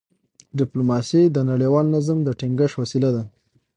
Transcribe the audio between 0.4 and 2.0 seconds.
ډيپلوماسي د نړیوال